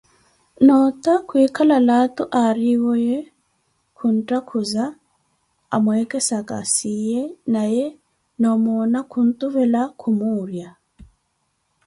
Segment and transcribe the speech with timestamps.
[0.65, 3.17] Noo ota kwikala laato ariwo ye,
[3.97, 4.83] kunthakhuza
[5.75, 7.21] amwessaka siye
[7.53, 7.85] naye
[8.39, 10.69] noo'omona khuntuvela khumuura